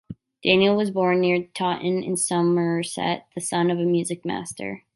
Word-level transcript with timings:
Daniel 0.43 0.75
was 0.75 0.89
born 0.89 1.19
near 1.21 1.43
Taunton 1.53 2.01
in 2.01 2.17
Somerset, 2.17 3.27
the 3.35 3.39
son 3.41 3.69
of 3.69 3.77
a 3.77 3.85
music-master. 3.85 4.83